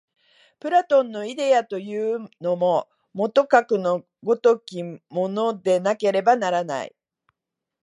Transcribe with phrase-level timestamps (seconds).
[0.59, 6.95] プラトンのイデヤというのも、もとかくの如きものでなければならない。